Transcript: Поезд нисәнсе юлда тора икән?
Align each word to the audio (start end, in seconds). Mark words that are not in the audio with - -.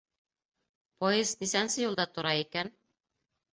Поезд 1.03 1.45
нисәнсе 1.45 1.85
юлда 1.85 2.09
тора 2.17 2.35
икән? 2.47 2.75